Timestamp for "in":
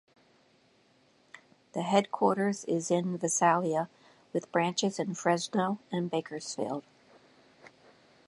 2.89-3.19, 4.97-5.13